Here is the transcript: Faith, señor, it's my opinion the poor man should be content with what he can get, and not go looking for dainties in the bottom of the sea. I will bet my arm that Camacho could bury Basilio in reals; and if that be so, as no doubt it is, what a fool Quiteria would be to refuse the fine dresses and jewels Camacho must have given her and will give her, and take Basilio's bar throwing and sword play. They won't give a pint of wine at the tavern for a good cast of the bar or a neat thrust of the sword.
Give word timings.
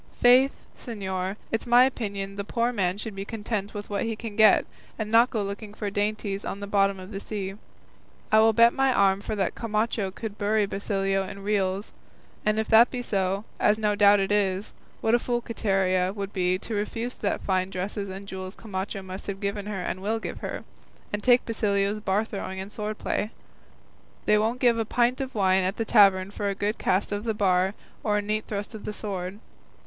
Faith, 0.19 0.65
señor, 0.75 1.35
it's 1.51 1.67
my 1.67 1.83
opinion 1.83 2.35
the 2.35 2.43
poor 2.43 2.73
man 2.73 2.97
should 2.97 3.13
be 3.15 3.23
content 3.23 3.75
with 3.75 3.87
what 3.87 4.03
he 4.03 4.15
can 4.15 4.35
get, 4.35 4.65
and 4.97 5.11
not 5.11 5.29
go 5.29 5.43
looking 5.43 5.75
for 5.75 5.91
dainties 5.91 6.43
in 6.43 6.59
the 6.59 6.65
bottom 6.65 6.99
of 6.99 7.11
the 7.11 7.19
sea. 7.19 7.53
I 8.31 8.39
will 8.39 8.51
bet 8.51 8.73
my 8.73 8.91
arm 8.91 9.21
that 9.27 9.53
Camacho 9.53 10.09
could 10.09 10.39
bury 10.39 10.65
Basilio 10.65 11.23
in 11.27 11.43
reals; 11.43 11.93
and 12.43 12.57
if 12.57 12.67
that 12.69 12.89
be 12.89 13.03
so, 13.03 13.45
as 13.59 13.77
no 13.77 13.93
doubt 13.93 14.19
it 14.19 14.31
is, 14.31 14.73
what 15.01 15.13
a 15.13 15.19
fool 15.19 15.39
Quiteria 15.39 16.11
would 16.15 16.33
be 16.33 16.57
to 16.57 16.73
refuse 16.73 17.13
the 17.13 17.37
fine 17.45 17.69
dresses 17.69 18.09
and 18.09 18.27
jewels 18.27 18.55
Camacho 18.55 19.03
must 19.03 19.27
have 19.27 19.39
given 19.39 19.67
her 19.67 19.81
and 19.81 20.01
will 20.01 20.17
give 20.17 20.39
her, 20.39 20.63
and 21.13 21.21
take 21.21 21.45
Basilio's 21.45 21.99
bar 21.99 22.25
throwing 22.25 22.59
and 22.59 22.71
sword 22.71 22.97
play. 22.97 23.29
They 24.25 24.39
won't 24.39 24.59
give 24.61 24.79
a 24.79 24.83
pint 24.83 25.21
of 25.21 25.35
wine 25.35 25.63
at 25.63 25.77
the 25.77 25.85
tavern 25.85 26.31
for 26.31 26.49
a 26.49 26.55
good 26.55 26.79
cast 26.79 27.11
of 27.11 27.23
the 27.23 27.35
bar 27.35 27.75
or 28.03 28.17
a 28.17 28.21
neat 28.23 28.45
thrust 28.47 28.73
of 28.73 28.85
the 28.85 28.93
sword. 28.93 29.37